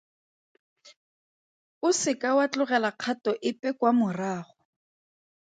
[1.87, 4.53] O se ke wa tlogela kgato epe kwa morago.